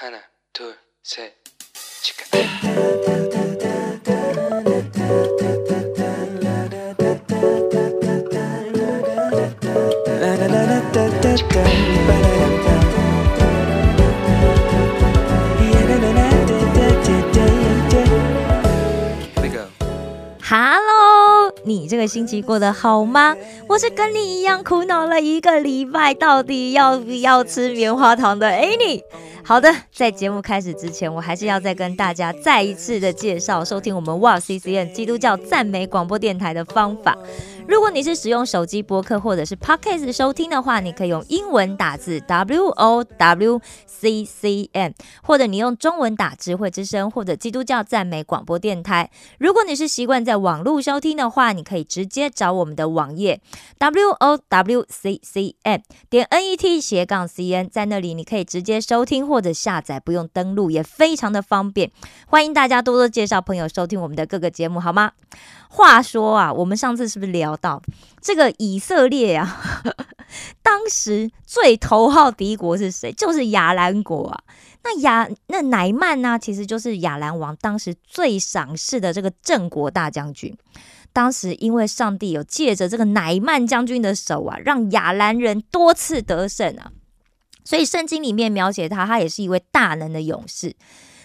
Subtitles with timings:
[0.00, 0.18] 하나,
[0.52, 0.74] 둘,
[1.04, 1.32] 셋,
[2.02, 2.24] 치카.
[19.34, 19.64] Here we go.
[20.42, 23.36] Hello，你这个星期过得好吗？
[23.68, 29.02] 我是跟你一样苦恼了一个礼拜，到底要不要吃棉花糖的 Annie。
[29.51, 37.17] 好的，在节目开始之前，我还是要再跟大家再一次的介绍收听我们 Wow CCN 基督教赞美广播电台的方法。
[37.71, 49.09] 如果你是使用手机播客或者是 Podcast 收听的话，你可以用英文打字 W O W C C N，或者你用中文打智慧之声或者基督教赞美广播电台。
[49.37, 53.39] 如果你是习惯在网络收听的话，你可以直接找我们的网页
[53.77, 61.89] W O W C C N 点 N E T 斜杠 C N，在那里你可以直接收听或者下载，不用登录，也非常的方便。
[62.27, 65.13] 欢迎大家多多介绍朋友收听我们的各个节目，好吗？
[65.69, 67.81] 话说啊，我们上次是不是聊到
[68.19, 69.83] 这个以色列啊？
[70.61, 73.11] 当时最头号敌国是谁？
[73.13, 74.43] 就是亚兰国啊。
[74.83, 80.57] 那亚那乃曼呢，其实就是亚兰王当时最赏识的这个郑国大将军。
[81.13, 86.91] 当时因为上帝有借着这个乃曼将军的手啊，让亚兰人多次得胜啊，
[87.63, 90.73] 所以圣经里面描写他，他也是一位大能的勇士。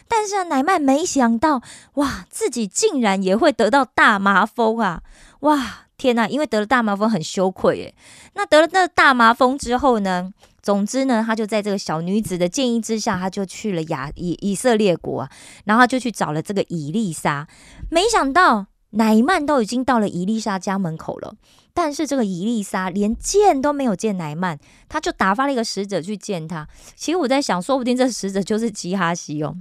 [0.08, 1.62] 但是啊，乃曼没想到，
[1.94, 5.02] 哇，自己竟然也会得到大麻风啊！
[5.40, 7.94] 哇，天呐，因为得了大麻风很羞愧耶。
[8.34, 10.32] 那得了那大麻风之后呢？
[10.62, 15.30] 总之呢，他就在这个小女子的建议之下，他就去了亚以以色列国啊，
[15.64, 17.46] 然后就去找了这个以利沙。
[17.88, 21.34] 没想到乃曼都已经到了以利沙家门口了，
[21.72, 26.66] 但是这个以利沙连见都没有见乃曼，他就打发了一个使者去见他。
[26.96, 29.56] 其实我在想，说不定这使者就是基哈西哦。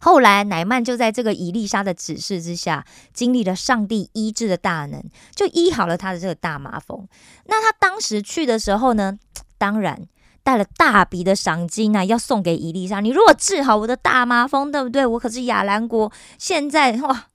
[0.00, 5.02] 后来，乃曼就在这个以利莎的指示之下，经历了上帝医治的大能，
[5.34, 7.06] 就医好了他的这个大麻风。
[7.44, 9.18] 那他当时去的时候呢，
[9.58, 10.06] 当然
[10.42, 13.00] 带了大笔的赏金啊，要送给以利莎。
[13.00, 15.04] 你如果治好我的大麻风，对不对？
[15.04, 17.26] 我可是亚兰国现在哇，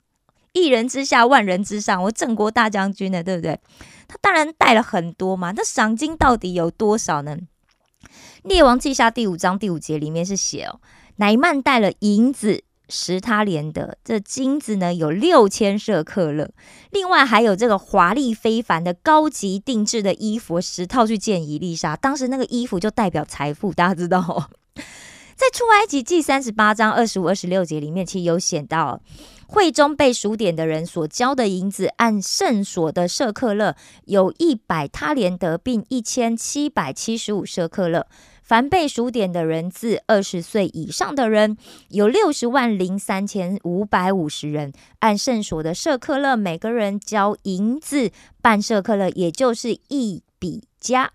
[0.53, 3.59] 一人之下，万人之上，我郑国大将军呢，对不对？
[4.07, 5.51] 他当然带了很多嘛。
[5.55, 7.37] 那赏金到底有多少呢？
[8.41, 10.79] 列王记下第五章第五节里面是写哦。
[11.17, 16.51] 乃曼带了银子十他连的，这金子呢有六千舍克勒，
[16.91, 21.95] 另外还有这个华丽非凡的高级定制的衣服十套去见伊丽莎。
[21.95, 24.49] 当时那个衣服就代表财富，大家知道哦。
[25.35, 29.01] 在出埃及记三十八章二十五、二十六节里面，其实有写到
[29.47, 33.75] 会中被数点的人所交的银子，按圣所的舍克勒
[34.05, 38.07] 有一百他连德，并一千七百七十五舍克勒。
[38.43, 41.57] 凡被数点的人，自二十岁以上的人
[41.89, 44.71] 有六十万零三千五百五十人。
[44.99, 48.11] 按圣所的舍克勒，每个人交银子
[48.43, 51.11] 半舍克勒，也就是一笔加。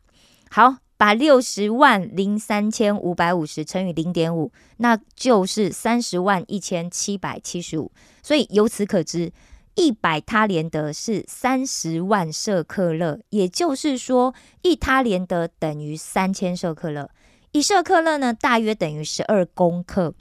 [0.51, 7.91] 好，把六十万零三千五百五十乘以零点五，那就是三十万一千七百七十五。
[8.23, 9.33] 所以由此可知，
[9.77, 17.09] 一百他连德是三十万舍克勒，也就是说，一他连德等于三千舍克勒。
[17.53, 20.13] 一舍克勒呢，大约等于十二公克，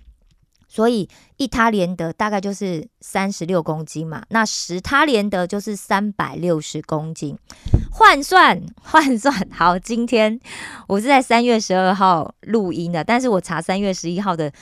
[0.70, 4.24] 所以一他连德大概就是三十六公斤嘛。
[4.30, 7.38] 那十他连德就是三百六十公斤。
[7.92, 10.40] 换算换算， 好，今天
[10.88, 14.54] 我是在三月十二号录音的，但是我查三月十一号的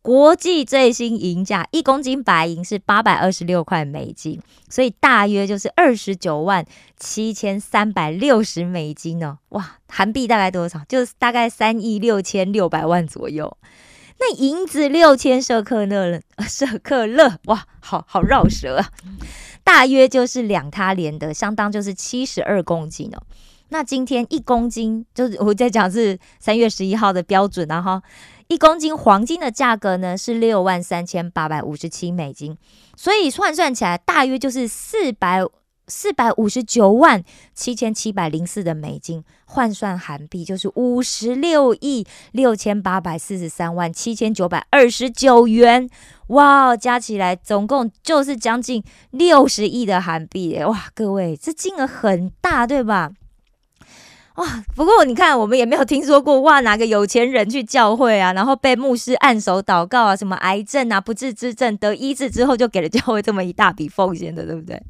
[0.00, 4.40] 国际最新银价，一公斤白银是八百二十六块美金，
[4.70, 6.64] 所以大约就是二十九万
[6.96, 9.38] 七千三百六十美金呢。
[9.48, 10.80] 哇，韩币大概多少？
[10.88, 13.58] 就是大概三亿六千六百万左右。
[14.18, 18.88] 那银子六千舍克勒， 舍克勒，哇，好好绕舌啊！
[19.62, 23.22] 大约就是两他连的，相当就是七十二公斤哦。
[23.68, 28.02] 那今天一公斤，就是我在讲是三月十一号的标准啊哈。
[28.48, 32.56] 一公斤黄金的价格呢是六万三千八百五十七美金，
[32.96, 35.42] 所以换算起来大约就是四百
[35.88, 37.22] 四百五十九万
[37.54, 45.88] 七千七百零四的美金，换算韩币就是五十六亿六千八百四十三万七千九百二十九元。
[46.28, 53.12] 哇，加起来总共就是将近六十亿的韩币哇，各位这金额很大，对吧？
[54.34, 54.64] 哇！
[54.74, 64.82] 不过你看，我们也没有听说过哇，哪个有钱人去教会啊，然后被牧师按手祷告啊，什么癌症啊不治之症得医治之后，就给了教会这么一大笔奉献的，对不对？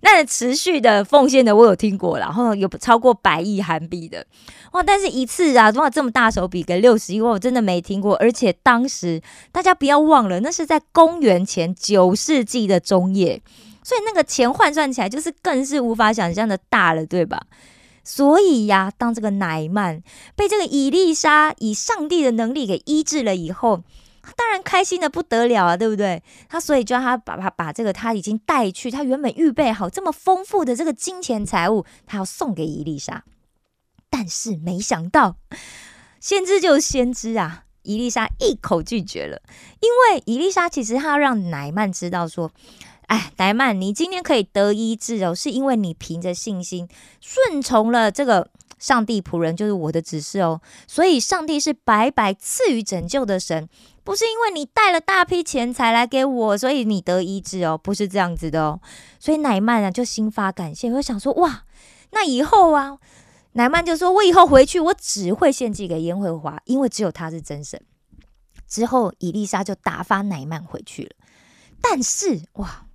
[0.00, 4.24] 那持续的奉献的我有听过，然后有超过百亿韩币的，
[4.72, 4.82] 哇！
[4.82, 8.14] 但是一次啊，哇，这么大手笔给六十亿，我真的没听过。
[8.16, 13.42] 而且当时大家不要忘了，那是在公元前九世纪的中叶，
[13.82, 17.42] 所以那个钱换算起来就是更是无法想象的大了，对吧？
[18.04, 20.02] 所以呀，当这个乃曼
[20.36, 23.82] 被这个伊丽莎以上帝的能力给医治了以后。
[24.36, 26.22] 当然开心的不得了啊，对不对？
[26.48, 33.24] 他所以就让他把把把这个他已经带去，他原本预备好这么丰富的这个金钱财物，他要送给伊丽莎。
[34.10, 35.36] 但是没想到，
[36.18, 39.42] 先知就是先知啊，伊丽莎一口拒绝了。
[39.80, 42.50] 因为伊丽莎其实他要让乃曼知道说，
[43.06, 46.88] 哎，乃曼，你今天可以得医治哦，是因为你凭着信心
[47.20, 50.60] 顺从了这个上帝仆人，就是我的指示哦。
[50.86, 53.68] 所以上帝是白白赐予拯救的神。
[54.04, 58.80] 不是因为你带了大批钱财来给我，所以你得医治哦，不是这样子的哦。
[59.20, 61.64] 所以乃曼啊就心发感谢，我想说哇，
[62.12, 62.98] 那以后啊，
[63.52, 67.78] 乃曼就说我以后回去我只会献祭给耶和华，因为只有他是真神。
[68.66, 71.10] 之后伊丽莎就打发乃曼回去了。
[71.82, 72.86] 但是哇，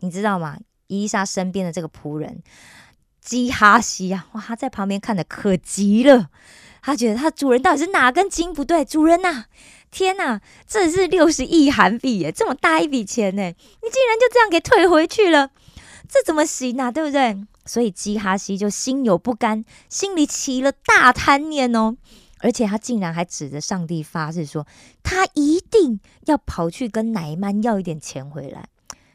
[0.00, 0.58] 你知道吗？
[0.88, 2.42] 伊丽莎身边的这个仆人
[3.20, 6.28] 基哈西啊，哇，他在旁边看的可急了，
[6.82, 8.84] 他觉得他主人到底是哪根筋不对？
[8.84, 9.44] 主人呐！
[9.90, 15.50] 天呐，这是六十亿韩币耶，这么大一笔钱呢，你竟然就这样给退回去了，
[16.08, 16.90] 这怎么行啊？
[16.90, 17.36] 对不对？
[17.66, 21.96] 所以基哈西就心有不甘，心里起了大贪念哦，
[22.38, 24.66] 而且他竟然还指着上帝发誓说，
[25.02, 28.68] 他一定要跑去跟奶曼要一点钱回来。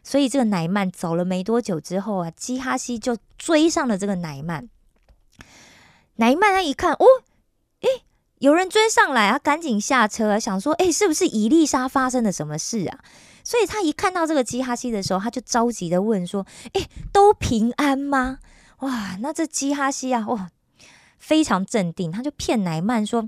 [0.06, 4.70] 所以这个乃曼走了没多久之后啊，基哈西就追上了这个乃曼。
[6.18, 7.06] 乃曼他一看，哦。
[8.40, 13.00] 有人追上来啊，赶紧下车，想说：“哎，是不是伊丽莎发生了什么事啊？”
[13.44, 18.40] 所以他一看到这个基哈西的时候，他就着急的问说：“哎，都平安吗？”
[18.80, 20.50] 哇，那这基哈西啊，哇，
[21.18, 23.26] 非常镇定，他就骗乃曼说：“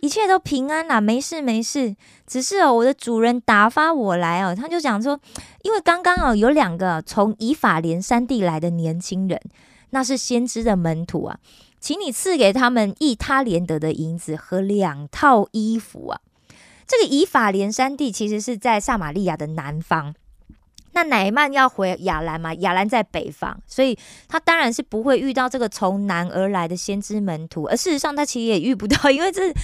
[0.00, 1.94] 一切都平安啦，没事没事，
[2.26, 5.20] 只是哦，我的主人打发我来哦。”他就讲说
[5.62, 9.40] ：“因为刚刚哦，有两个从以法莲山地来的年轻人，
[9.90, 11.38] 那是先知的门徒啊。”
[11.80, 16.20] 请你赐给他们一他连德的银子和两套衣服啊！
[16.86, 20.14] 这个以法莲山地其实是在撒玛利亚的南方，
[20.92, 22.52] 那乃曼要回亚兰嘛？
[22.54, 23.96] 亚兰在北方，所以
[24.28, 29.54] 他当然是不会遇到这个从南而来的先知门徒，而事实上他其实也遇不到，因为这是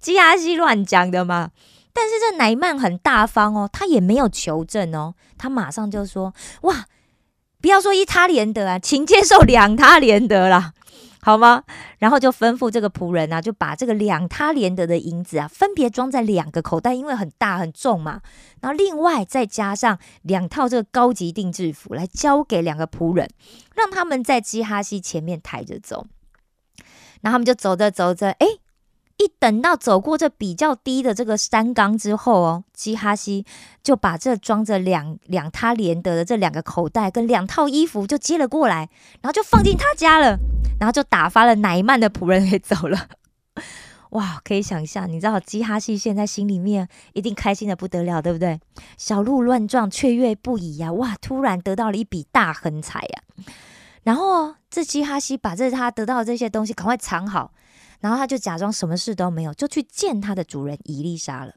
[0.00, 1.50] 基亚西乱讲的嘛。
[1.92, 6.32] 但是这乃曼很大方哦，他也没有求证哦，他马上就说：
[6.62, 6.86] 哇，
[7.60, 10.72] 不要说一他连德啊，请接受两他连德啦。
[11.24, 11.62] 好吗？
[11.98, 18.20] 然后就吩咐这个仆人啊，就把这个两他连得的银子啊，分别装在两个口袋，因为很大很重嘛。
[18.60, 23.30] 然后另外再加上两套这个高级定制服，来交给两个仆人，
[23.76, 26.06] 让他们在基哈西前面抬着走。
[27.20, 28.46] 然后他们就走着走着，哎。
[29.22, 33.46] 一等到走过这比较低的这个山岗之后哦，基哈西
[33.82, 38.88] 就把这装着两两他连得的这两个口袋跟两套衣服就接了过来，
[39.20, 40.38] 然后就放进他家了，
[40.80, 43.08] 然后就打发了乃曼的仆人给走了。
[44.10, 48.60] 哇，可以想象，你知道基哈西现在心里面一定开心的不得了，对不对？
[48.98, 50.92] 小鹿乱撞，雀跃不已呀！
[50.92, 53.22] 哇，突然得到了一笔大横财呀！
[54.02, 57.52] 然后这基哈西把这他得到的这些东西赶快藏好。
[58.02, 61.54] 然后他就假装什么事都没有，就去见他的主人伊丽莎了。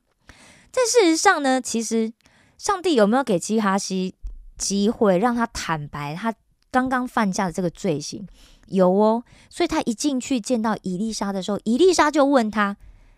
[0.71, 2.13] 但事实上呢，其实
[2.57, 4.13] 上帝有没有给基哈西
[4.57, 6.33] 机会让他坦白他
[6.69, 8.27] 刚刚犯下的这个罪行？
[8.67, 9.23] 有哦。
[9.49, 12.77] 所以他一进去见到伊丽莎的时候，伊丽莎就问他：“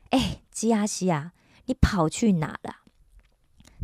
[0.10, 1.34] 哎，基哈西啊，
[1.66, 2.78] 你跑去哪了？”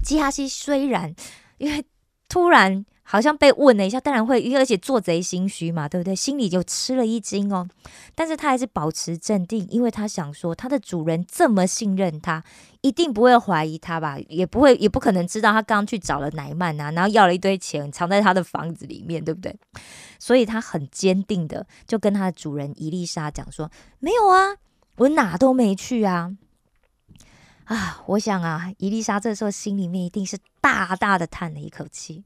[0.02, 1.14] 基哈西虽然
[1.58, 1.86] 因为
[2.28, 2.86] 突然。
[3.04, 6.16] 好像被问了一下，当然会，因为而且做贼心虚嘛，对不对？
[6.16, 7.68] 心里就吃了一惊哦。
[8.16, 12.44] 但是他还是保持镇定，因为他想说，他的主人这么信任他，
[12.82, 14.18] 一定不会怀疑他吧？
[14.30, 19.56] 也不会，也不可能知道他刚刚去找了乃曼啊，然后要了一堆钱藏在他的房子里面，对不对？
[20.18, 23.70] 所以他很坚定的就跟他的主人伊丽莎讲说
[24.00, 24.56] ：“没有啊，
[24.96, 26.32] 我哪都没去啊。”
[27.66, 32.24] 啊，我想啊，伊丽莎这时候心里面一定是大大的叹了一口气。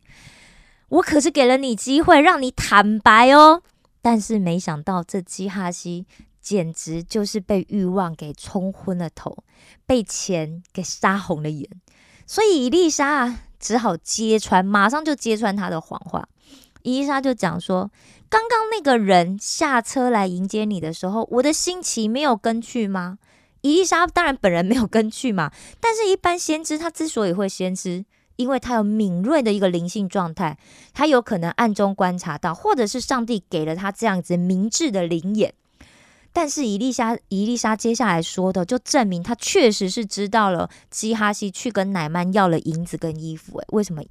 [0.90, 3.62] 我可是给了你机会，让你坦白哦。
[4.02, 6.06] 但是没想到，这基哈西
[6.42, 9.44] 简直就是被欲望给冲昏了头，
[9.86, 11.70] 被钱给杀红了眼。
[12.26, 16.30] 所以伊丽莎只好揭穿，马上就揭穿他的谎话。
[16.84, 17.92] 伊丽莎就讲说
[18.30, 23.18] ：“刚刚那个人下车来迎接你的时候，我的心情没有跟去吗？”
[23.60, 25.52] 伊丽莎当然本人没有跟去嘛。
[25.82, 28.06] 但是，一般先知他之所以会先知。
[28.38, 30.58] 因为他有敏锐的一个灵性状态，
[30.94, 35.54] 他有可能暗中观察到，或者是上帝给了他这样子明智的灵眼。
[36.32, 43.58] 但是伊丽莎，伊丽莎接下来说的，就证明他确实是知道了基哈西去跟乃曼要了银子跟衣服。
[43.58, 44.04] 诶，为什么？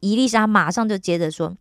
[0.00, 1.56] 伊丽莎马上就接着说：“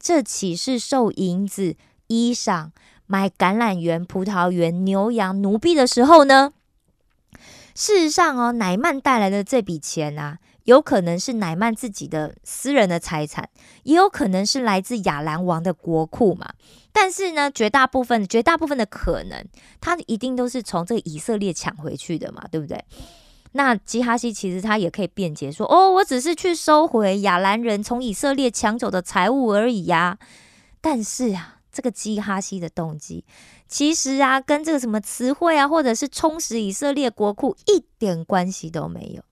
[0.00, 1.76] 这岂是受银子、
[2.08, 2.70] 衣裳、
[3.06, 6.52] 买橄榄园、葡萄园、牛羊、奴婢的时候呢？”
[7.76, 13.48] 事实上哦，乃曼带来的这笔钱啊，有可能是乃曼自己的私人的财产，
[13.84, 16.52] 也有可能是来自亚兰王的国库嘛。
[16.92, 19.46] 但是呢，绝大部分、绝大部分的可能，
[19.80, 22.84] 他一定都是从这个以色列抢回去的嘛，对不对？
[23.52, 30.18] 那基哈西其实他也可以辩解说：“哦，我只是去收回亚兰人从以色列抢走的财物而已呀。”
[30.82, 33.24] 但是啊，这个基哈西的动机。
[33.68, 39.22] 其实啊，跟这个什么词汇啊，或者是充实以色列国库一点关系都没有。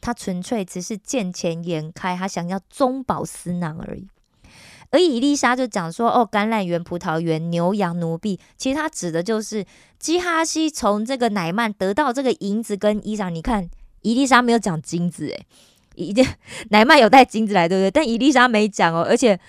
[0.00, 4.06] 他纯粹只是见钱眼开，他想要中饱私囊而已。
[4.90, 9.64] 而伊丽莎就讲说：“哦，橄榄园、葡萄园、牛羊奴婢，其实他指的就是
[9.98, 13.28] 基哈西从这个乃曼得到这个银子跟衣裳。
[13.30, 13.68] 你看，
[14.02, 15.46] 伊丽莎没有讲金子，诶，
[15.96, 16.14] 一
[16.68, 17.90] 乃曼有带金子来，对不对？
[17.90, 19.04] 但伊丽莎没讲哦。
[19.08, 19.40] 而且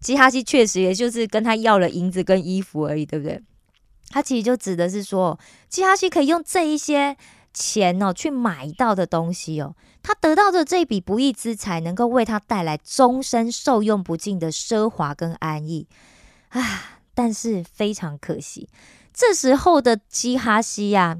[0.00, 3.40] 基哈西确实也就是跟他要了银子跟衣服而已，对不对？”
[4.10, 7.16] 他其实就指的是说，基哈西可以用这一些
[7.52, 15.86] 钱哦，去买到的东西哦，他得到的这笔不义之财，能够为他带来终身受用不尽的奢华跟安逸
[16.50, 17.00] 啊！
[17.12, 18.68] 但是非常可惜，
[19.12, 21.18] 这时候的基哈西呀，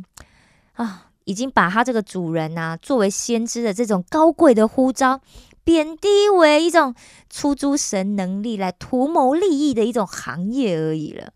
[0.74, 5.20] 啊，已经把他这个主人呐，作为先知的这种高贵的呼召，
[5.62, 6.94] 贬低为一种
[7.28, 11.32] 出租神能力来图谋利益的一种行业而已了。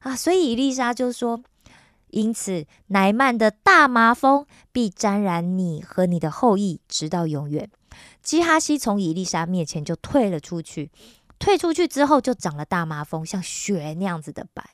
[0.00, 1.42] 啊，所以伊丽莎就说
[2.10, 7.70] ：“因此，乃曼的大麻风必沾染你和你的后裔，直到永远。”
[8.22, 10.90] 基哈西从伊丽莎面前就退了出去，
[11.38, 14.70] 退出去之后就长了大麻风，像雪那样子的白。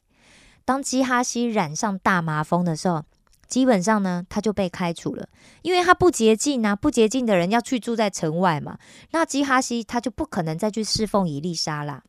[0.65, 3.05] 当基哈西染上大麻风的时候，
[3.47, 5.29] 基本上呢，他就被开除了，
[5.63, 8.79] 因为他不洁净啊，不洁净的人要去住在城外嘛，
[9.13, 12.03] 那基哈西他就不可能再去侍奉伊丽莎啦。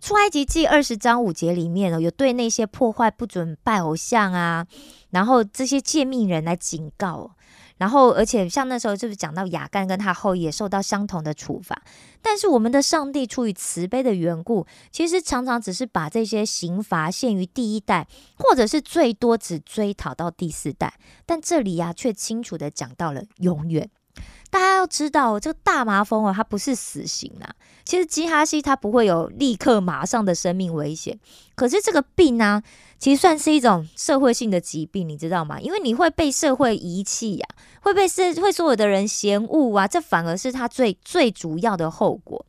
[0.00, 4.66] 出埃及记二十章五节里面呢，有对那些破坏不准拜偶像啊，
[5.10, 7.30] 然后这些诫命人来警告，
[7.76, 11.82] 然后而且像那时候就是讲到雅干跟他后裔也受到相同的处罚，
[12.22, 20.94] 但是我们的上帝出于慈悲的缘故，其实常常只是把这些刑罚限于第一代，或者是最多只追讨到第四代，
[21.26, 23.90] 但这里呀却清楚的讲到了永远。
[24.50, 27.54] 大家要知道，这个大麻风哦，它不是死刑啊。
[27.84, 31.18] 其实基哈西它不会有立刻马上的生命危险，
[31.54, 32.62] 可是这个病呢，
[32.98, 35.60] 其实算是一种社会性的疾病，你知道吗？
[35.60, 37.48] 因为你会被社会遗弃呀，
[37.80, 42.44] 会被社会所有的人嫌恶啊，这反而是他最最主要的后果。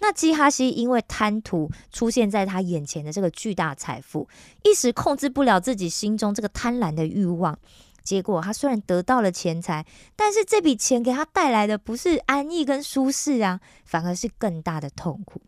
[0.00, 4.28] 那基哈西因为贪图出现在他眼前的这个巨大财富，
[4.62, 7.58] 一时控制不了自己心中这个贪婪的欲望。
[8.04, 9.84] 结果，他虽然得到了钱财，
[10.14, 15.40] 但是这笔钱给他带来的不是安逸跟舒适啊，反而是更大的痛苦。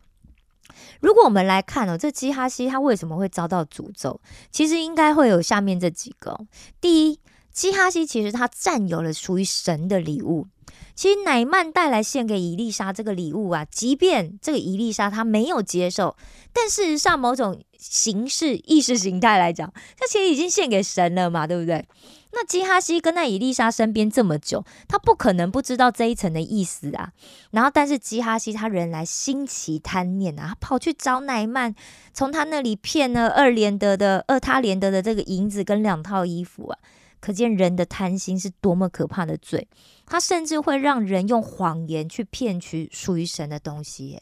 [1.01, 4.21] 如果我们来看哦，这基哈西他为什么会遭到诅咒？
[4.51, 6.47] 其实应该会有下面这几个：
[6.81, 7.21] 第一，
[7.53, 10.47] 基哈西其实他占有了属于神的礼物。
[10.95, 16.17] 其实乃曼带来献给伊丽莎这个礼物啊，即便这个伊丽莎她没有接受，
[16.53, 21.87] 但事实上某种形式意识形态来讲，她其实已经献给神了嘛，对不对？
[22.33, 27.11] 那基哈西跟在伊丽莎身边这么久，他不可能不知道这一层的意思啊。
[27.53, 31.75] 然后，但是基哈西他仍然心起贪念啊，跑去找乃曼，
[32.13, 36.79] 从他那里骗了二连得的二他连得的这个银子跟两套衣服啊。
[37.21, 39.69] 可见人的贪心是多么可怕的罪，
[40.07, 44.21] 他甚至会让人用谎言去骗取属于神的东西。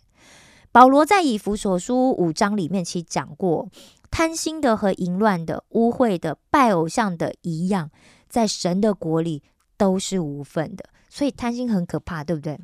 [0.72, 3.68] 保罗在以弗所书五章里面其实讲过。
[4.10, 7.90] 贪心的和淫乱的、污秽的、拜偶像的一样，
[8.28, 9.42] 在神的国里
[9.76, 10.84] 都是无份的。
[11.10, 12.56] 所以贪心很可怕，对不对？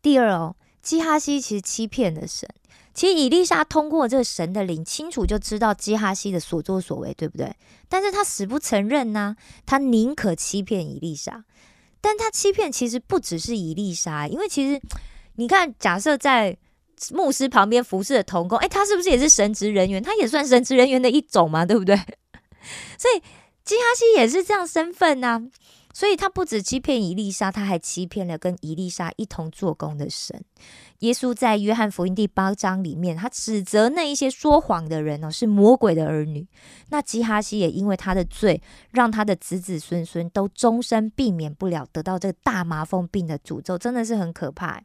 [0.00, 2.48] 第二哦，基哈西其实欺骗了神。
[2.96, 7.54] 其实以丽莎通过这个神的灵，清楚就知道基哈西的所作所为，对不对？
[7.88, 11.44] 但是他死不承认呢，他宁可欺骗以丽莎。
[12.00, 14.80] 但他欺骗其实不只是以丽莎，因为其实
[15.36, 16.56] 你看，假设在。
[17.12, 20.02] 牧师旁边服侍的童工，哎，他是不是也是神职人员？
[20.02, 21.94] 他也算神职人员的一种嘛，对不对？
[22.96, 23.20] 所以
[23.66, 25.42] 基哈西也是这样身份呐。
[25.96, 30.44] 所以他不止欺骗伊丽莎，他还欺骗了跟伊丽莎一同做工的神。
[30.98, 36.46] 耶稣在约翰福音第八章里面，他指责那一些说谎的人哦，是魔鬼的儿女。
[36.90, 38.60] 那基哈西也因为他的罪，
[38.90, 44.82] 让他的子子孙孙都终身避免不了得到这个大麻风病的诅咒，真的是很可怕。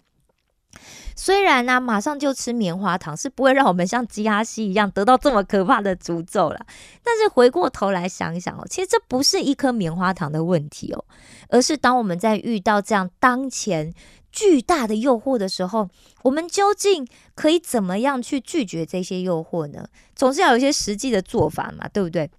[1.15, 6.65] 虽然呢，马上就吃棉花糖是不会让我们像基哈西一样得到这么可怕的诅咒了，
[7.03, 11.05] 但是回过头来想一想哦，其实这不是一颗棉花糖的问题哦，
[11.49, 13.93] 而是当我们在遇到这样当前
[14.31, 15.89] 巨大的诱惑的时候，
[16.23, 19.87] 我们究竟可以怎么样去拒绝这些诱惑呢？
[20.15, 22.31] 总是要有一些实际的做法嘛，对不对？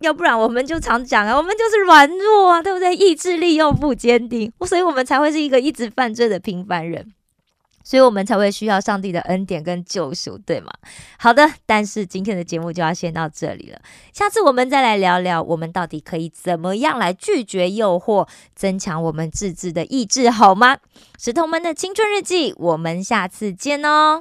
[0.00, 2.94] 要不然我们就常讲啊，我们就是软弱啊，对不对？
[2.94, 7.12] 意志力又不坚定，所以我们才会是一个一直犯罪的平凡人，
[7.82, 10.70] 所以我们才会需要上帝的恩典跟救赎，对吗？
[11.18, 13.80] 好的，但是今天的节目就要先到这里了，
[14.12, 20.78] 下次我们再来聊聊，我们到底可以怎么样来拒绝诱惑，增强我们自制的意志，好吗？
[21.18, 24.16] 石头们的青春日记，我们下次见哦。